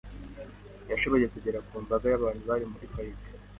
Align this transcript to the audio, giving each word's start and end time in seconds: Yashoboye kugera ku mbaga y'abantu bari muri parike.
Yashoboye 0.91 1.25
kugera 1.33 1.59
ku 1.67 1.73
mbaga 1.83 2.05
y'abantu 2.11 2.41
bari 2.49 2.65
muri 2.71 2.85
parike. 2.93 3.29